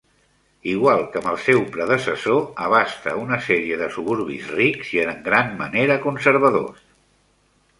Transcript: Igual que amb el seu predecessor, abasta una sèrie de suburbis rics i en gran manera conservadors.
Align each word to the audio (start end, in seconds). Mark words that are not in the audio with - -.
Igual 0.69 1.01
que 1.15 1.19
amb 1.19 1.27
el 1.31 1.35
seu 1.47 1.59
predecessor, 1.75 2.39
abasta 2.67 3.13
una 3.25 3.39
sèrie 3.49 3.77
de 3.83 3.91
suburbis 3.99 4.49
rics 4.55 4.91
i 4.97 5.03
en 5.03 5.23
gran 5.29 5.53
manera 5.61 5.99
conservadors. 6.07 6.83